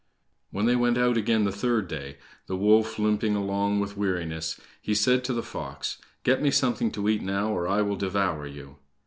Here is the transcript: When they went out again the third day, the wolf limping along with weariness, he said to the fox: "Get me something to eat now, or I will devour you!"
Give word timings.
When 0.49 0.65
they 0.65 0.75
went 0.75 0.97
out 0.97 1.15
again 1.15 1.43
the 1.43 1.51
third 1.51 1.87
day, 1.87 2.17
the 2.47 2.57
wolf 2.57 2.97
limping 2.97 3.35
along 3.35 3.79
with 3.79 3.97
weariness, 3.97 4.59
he 4.81 4.95
said 4.95 5.23
to 5.25 5.33
the 5.33 5.43
fox: 5.43 5.99
"Get 6.23 6.41
me 6.41 6.49
something 6.49 6.89
to 6.93 7.07
eat 7.07 7.21
now, 7.21 7.51
or 7.51 7.67
I 7.67 7.83
will 7.83 7.97
devour 7.97 8.47
you!" 8.47 8.77